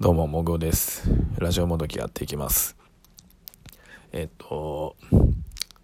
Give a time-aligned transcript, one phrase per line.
[0.00, 1.10] どうも、もぐです。
[1.38, 2.76] ラジオもどきやっていきます。
[4.12, 4.94] えっと、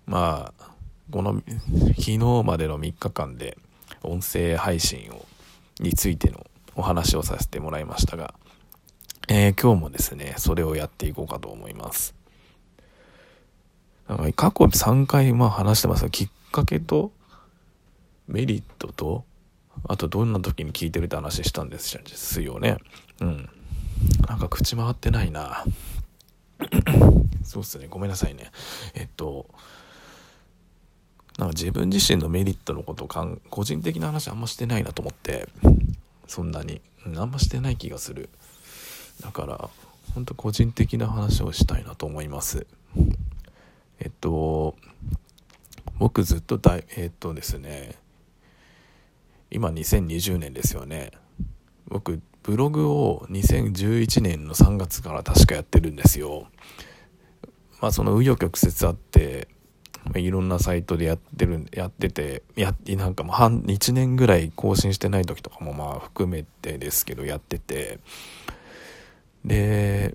[0.06, 0.71] まあ、
[1.11, 1.43] この、
[1.96, 3.58] 昨日までの3日間で、
[4.04, 5.27] 音声配信を、
[5.80, 6.46] についての
[6.77, 8.35] お話をさせてもらいましたが、
[9.27, 12.15] えー、今日もですね、それをやっていこうかと思います。
[14.07, 17.11] なんか過去3回、まあ話してますが、きっかけと、
[18.29, 19.25] メリットと、
[19.89, 22.79] あとどんな時に聞いてるって話したんですよね。
[23.21, 23.51] うん。
[24.29, 25.64] なんか口回ってないな。
[27.44, 27.86] そうっすね。
[27.89, 28.50] ごめんなさいね。
[28.94, 29.49] えっと、
[31.39, 35.48] なんか自分自身のメリットのことをかん、個人的な話あんましてないなと思って、
[36.27, 38.28] そんなに、うん、あんましてない気がする。
[39.20, 39.70] だから、
[40.14, 42.66] ほんと個人的な話をしたいなと思います。
[44.00, 44.77] えっと、
[45.98, 47.97] 僕ずっと大、えっとですね、
[49.50, 51.12] 今2020年ですよね。
[51.89, 56.47] 僕、ブログを2011年の3月から確かやってるんですよ。
[57.80, 59.48] まあその紆余曲折あって、
[60.14, 67.98] いろんなサイトでやってる、やってて、や、なんかもう半、1年ぐらい更新してない時とかもまあ含めてですけどやってて、
[69.47, 70.14] で、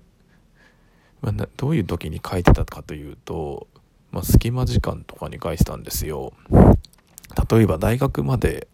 [1.21, 3.67] まあ、どういう時に書いてたかというと、
[4.11, 6.33] まあ、隙間時間とかに書いてたんですよ。
[7.51, 8.67] 例えば大学まで、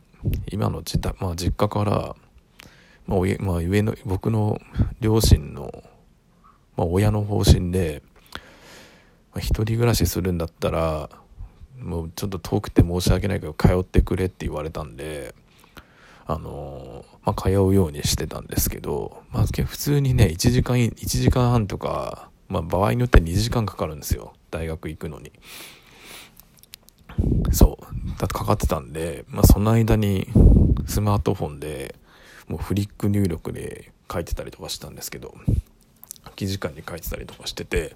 [0.52, 2.16] 今の自,、まあ、実家から
[3.08, 4.60] まあ、まあ、上の、僕の
[5.00, 5.72] 両親の、
[6.76, 8.02] まあ、親の方針で、
[9.34, 11.10] まあ、一人暮らしするんだったら、
[11.80, 15.36] もうちょっと遠くて申し訳ないけど、通ってくれって言われたんで、
[16.28, 24.34] あのまあ、通うようにしてたんですけど、まあ、普通にね、1時間、1時間半とか、まあ、場合によっては2時間かかるんですよ。
[24.50, 25.32] 大学行くのに。
[27.52, 28.20] そう。
[28.20, 30.28] だってかかってたんで、まあ、その間に
[30.88, 31.96] スマートフォンで、
[32.48, 35.34] もうフリック入力で書いてたりとかしたんですけど
[36.24, 37.96] 空き時間に書いてたりとかしてて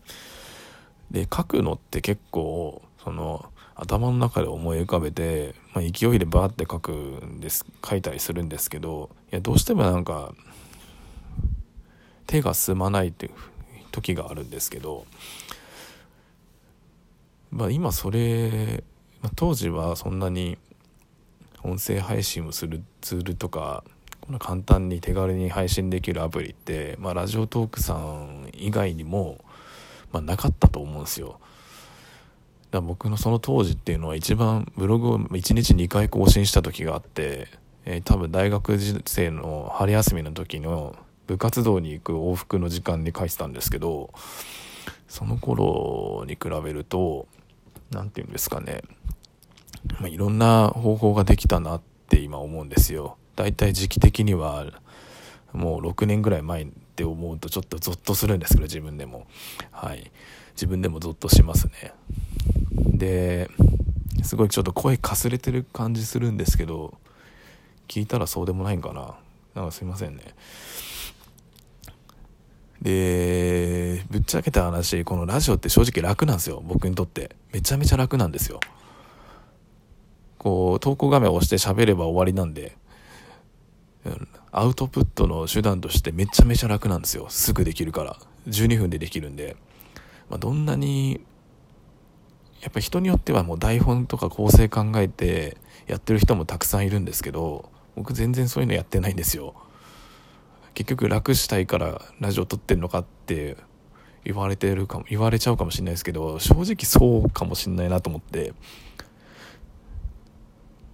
[1.11, 10.33] で書くのって結構その頭の中で思い浮かべて、まあ、勢いでバーって書くんです書いたりするんですけどいやどうしてもなんか
[12.27, 13.31] 手が進まないっていう
[13.91, 15.05] 時があるんですけど、
[17.51, 18.83] まあ、今それ、
[19.21, 20.57] まあ、当時はそんなに
[21.63, 23.83] 音声配信をするツールとか
[24.37, 29.43] 簡単に手軽に配信できるアプリって、まあ、ラジオトークさん以外にも、
[30.11, 31.39] まあ、なかったと思うんですよ。
[32.71, 37.47] だ僕のその当時っていうのは一番ブログを1日2回更新した時があって、
[37.85, 40.95] えー、多分大学生の春休みの時の
[41.25, 44.11] 部活動に行く往復の時間に書いてたんですけど
[45.07, 47.27] その頃に比べると
[47.91, 48.83] 何て言うんですかね、
[49.99, 53.17] まあ、いろんな方法ができたなって今思うんですよ。
[53.39, 54.65] 大体時期的には
[55.53, 56.67] もう6年ぐらい前っ
[56.97, 59.27] て思うとちょっとゾッとするんですけど自分でも。
[59.71, 60.11] はい。
[60.55, 61.93] 自分でもゾッとしますね。
[62.97, 63.49] で
[64.23, 66.97] すごいちょっと声かすれてる感じするんですけど
[67.87, 69.15] 聞いたらそうでもないんかな。
[69.55, 70.35] なんかすいませんね。
[72.81, 76.61] でぶっちゃけた話このラジオって正直楽なんですよ。
[76.67, 77.37] 僕にとって。
[77.53, 78.59] めちゃめちゃ楽なんですよ。
[80.37, 82.77] こう投稿画面を押して喋れば終わりなんで。
[84.51, 87.27] アウトプットの手段としてめちゃめちゃ楽なんですよ。
[87.29, 88.17] すぐできるから。
[88.47, 89.55] 12分でできるんで、
[90.29, 91.21] まあ、どんなに
[92.61, 99.55] やっぱ人によってはもう台本とか構成考えてやってる人もたくさんいるんですけど僕全然そういうのやってないんですよ。
[100.73, 103.57] 結局楽したいからラジオ撮ってんのかって
[104.23, 108.53] 言われてるかも言われちゃうかもしれないですけど正直そうかもしんないなと思って。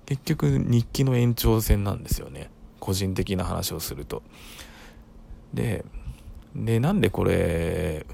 [0.06, 2.52] 結局日記の延長線なんですよね。
[2.85, 4.22] 個人的な話をすると。
[5.56, 5.84] で、
[6.56, 8.06] で、なんでこれ、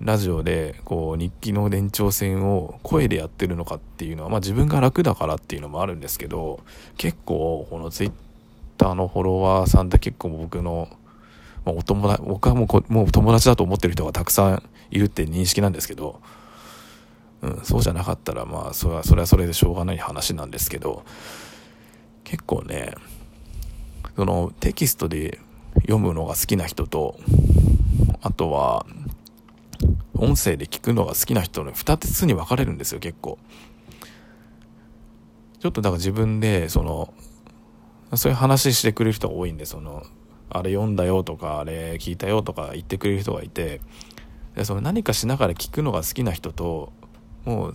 [0.00, 6.58] ラジオでこう日記の延長線を声でやってるのかっていうのは、まあ、自分が楽だからっていうのもあるんですけど
[6.96, 8.12] 結構このツイッ
[8.78, 10.88] ターのフォロワーさんって結構僕の、
[11.64, 16.20] まあ、お友達僕はもうもう友達だと思ってる人がたくさんいるって認識なんですけど、
[17.42, 21.04] うん、そうじゃなかったらまあそれはそれはそれでしょうがない話なんですけど
[22.24, 22.94] 結構ね
[24.16, 25.38] そのテキストで
[25.82, 27.18] 読むのが好きな人と、
[28.20, 28.86] あとは、
[30.14, 33.38] 音声で聞くのが好きな人の2つに分かれるんですよ、結構。
[35.58, 37.12] ちょっとだから自分で、その、
[38.14, 40.02] そういう話してくれる人が多いんで、その、
[40.50, 43.80] あれ読んだよとか、あれ聞いたよとか言ってくれる人がいて、
[44.54, 46.92] でその何かしながら聞くのが好きな人と、
[47.44, 47.72] もう、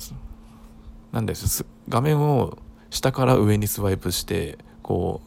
[1.11, 2.57] なんです画面を
[2.89, 5.21] 下から上にスワイプして、こ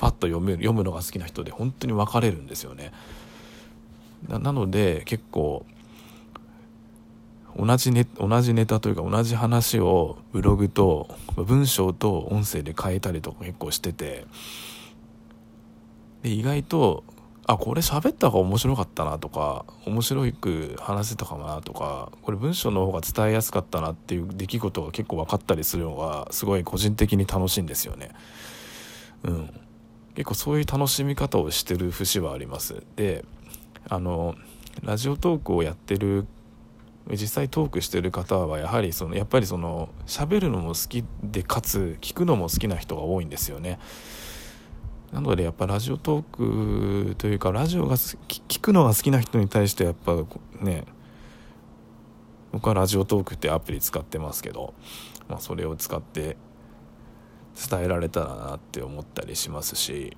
[0.00, 2.90] パッと読む読むのが好きな人で本当に分かれるんですよね。
[4.28, 5.66] ななので結構
[7.54, 14.24] 同じネ同じネタというか同じ話をブログと文章と音声で変えたりとか結構してて
[16.22, 17.04] で意外と
[17.46, 28.12] あこれ喋った方が面白かったなとか面白く話せたかなとかこれ文章の方が伝えやすかったなっていう出来事が結構分かったりするのがすごい個人的に楽しいんですよね。
[29.24, 29.50] うん、
[30.14, 32.82] 結構そういう楽しみ方をしてる節はあります。
[32.96, 33.24] で
[33.88, 34.34] あの
[34.82, 36.26] ラジオトークをやってる
[37.10, 43.78] 実際トークしてる方はやはりそのやっぱりその喋るのも好きでかつ聞くのも好きな人が多いんですよね。
[45.12, 50.16] なのでやっぱラジオトークというかラジオが聞くのが好きな人に対してやっぱ
[50.60, 50.84] ね
[52.52, 54.74] 僕はラジオトークってアプリ使ってますけど、
[55.28, 56.36] まあ、それを使って
[57.54, 60.16] 伝えられたらなって思ったりしますし。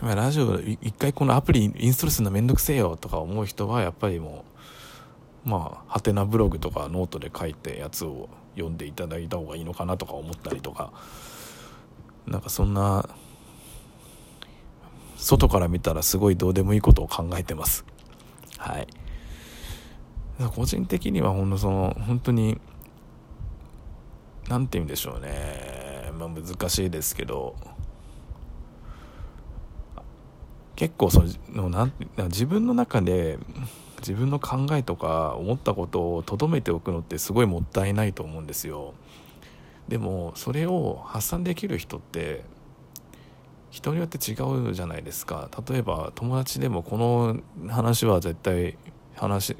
[0.00, 4.44] ラジオ一回このアプリインストールするのめんどくせえよとか思う人はやっぱりも
[5.44, 10.92] うまあハテナブログとかノートで書いてやつを読んでいただいた方がいいのかなとか思ったりとか。
[12.28, 13.08] なんかそんな
[15.16, 17.84] 外から見たらすごいどうでもいいことを考えてます。
[18.58, 18.86] はい。
[20.54, 22.60] 個人的にはほんのその本当に
[24.48, 26.10] 何て言うんでしょうね。
[26.18, 27.56] まあ難しいですけど。
[30.76, 31.92] 結構そのなん
[32.28, 33.36] 自分の中で
[33.98, 38.94] 自分の考えとか思ったことを留めておくのってすごいもったいないと思うんですよ。
[39.88, 42.44] でもそれを発散できる人って
[43.70, 44.36] 人によって違
[44.68, 45.50] うじゃないですか。
[45.68, 48.78] 例えば友達でもこの話は絶対
[49.16, 49.56] 話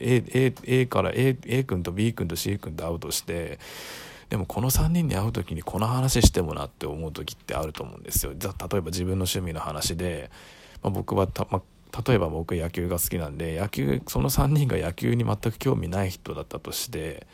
[0.00, 3.58] A, A, A から A, A 君と B 君と C 君と会うとして
[4.28, 8.32] でもこの3人に会う時にこの話してもなって思う時ってあると思うんですよ。
[8.32, 10.30] 例えば自分の趣味の話で、
[10.82, 17.26] まあ、僕はた、まあ、例えば僕野球が好きなんで野球その3人が野球に全く興味ない人だったとして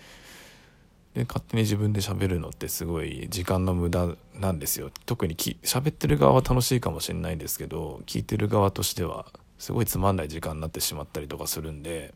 [1.14, 4.90] で勝手に自分で喋るのってすごい時間の無駄なんですよ。
[5.06, 9.26] 特にき喋ってる側は楽しいかもしれないんですけど聞いてる側としては
[9.58, 12.14] すごいつまんない時間になってしまったりとかするんで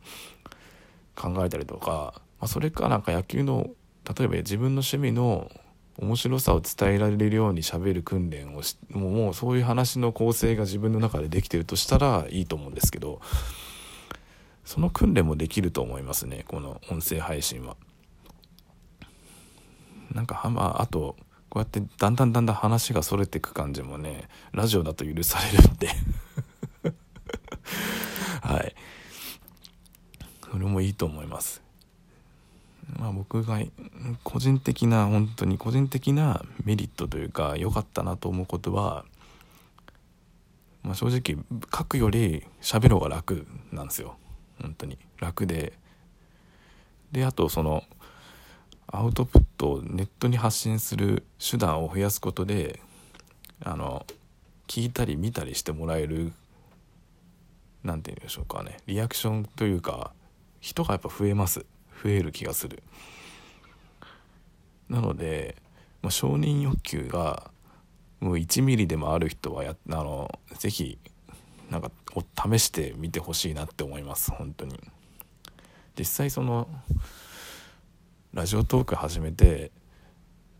[1.16, 3.70] 考えたりとか、まあ、それかなんか野球の
[4.16, 5.50] 例えば自分の趣味の
[5.98, 13.20] 面白さを伝えられるように喋る訓練をしもうもうそういう話の構成が自分の中でできてるとしたらいいと思うんですけど
[14.64, 17.76] その訓練もできると思いますねこの音声配信は。
[20.12, 21.16] なんかまああと
[21.48, 25.88] こうやってだんだんだんだん話がそれていく感じもねラジオだと許されるんで
[28.42, 28.74] はい
[30.56, 31.62] それもいいと思います。
[32.98, 33.60] まあ僕が
[34.24, 39.04] 個人的な本当に個人的なメリットというか良かったなと思うことは、
[40.82, 41.44] まあ、正直
[41.76, 44.16] 書くより喋る方が楽なんですよ。
[44.62, 44.96] 本当に。
[45.20, 45.74] 楽で。
[47.12, 47.84] であとその
[48.86, 52.80] アウトプットをネットに発信する手段を増やすことで
[53.62, 54.06] あの
[54.68, 56.32] 聞いたり見たりしてもらえる
[57.84, 58.78] 何て言うんでしょうかね。
[58.86, 60.12] リアクションというか
[60.66, 61.64] 人がやっぱ増えます。
[62.02, 62.82] 増える気がする。
[64.88, 65.54] なので、
[66.02, 67.52] まあ、承認欲求が
[68.18, 70.98] もう1ミリでもある人はやあの是非
[71.70, 71.92] なんか
[72.50, 74.32] 試してみてほしいなって思います。
[74.32, 74.80] 本当に。
[75.96, 76.68] 実際その
[78.34, 79.70] ラジオトーク始めて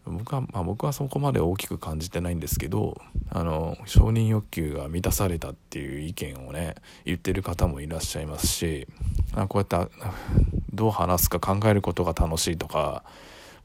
[0.07, 8.87] 僕は、まあ、僕はそこまで大きく感じてないんですけどあの承認欲求が満たされたっていう意見をね言ってる方もいらっしゃいますし
[9.35, 9.93] あこうやって
[10.73, 13.03] どう話すか考えることが楽しいとか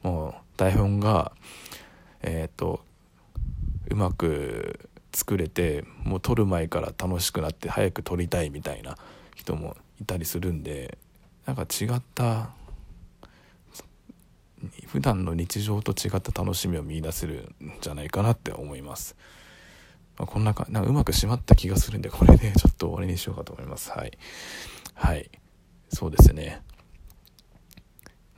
[0.02, 1.32] もう台本が
[2.24, 2.82] えっ、と
[3.90, 4.80] うまく
[5.14, 8.98] 作れてもう撮る前から楽しくなって早く撮りたいみたいな
[9.36, 10.98] 人もいたりするんで
[11.46, 12.52] なんか違った
[14.88, 19.16] 普段の日常と違った楽しみを見いだせるんじゃないかなって思います。
[20.18, 23.92] まあ、こんなかなんかうまく締まった気がするんでこれで ちょっと終わりにしようかと思います。
[23.92, 24.18] はい。
[24.94, 25.32] はい。
[25.90, 26.62] そうですね。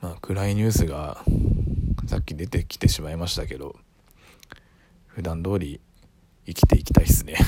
[0.00, 1.24] まあ暗いニュースが
[2.06, 3.76] さっき出てきてしまいましたけど
[5.08, 5.80] 普段通り
[6.46, 7.36] 生きていきたいっすね。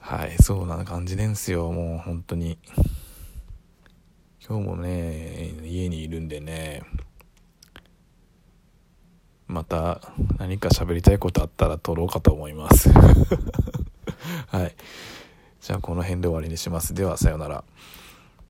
[0.00, 2.58] はい、そうな感じですよ、もう本当に。
[4.48, 6.82] 今日もね家にいるんでね
[9.48, 10.00] また
[10.38, 12.90] 何か喋りたいことあったら撮ろうかと思います。
[14.48, 14.74] はい。
[15.60, 16.94] じゃあこの辺で終わりにします。
[16.94, 17.64] ではさようなら。